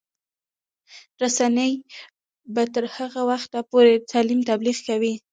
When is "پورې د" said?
3.69-4.03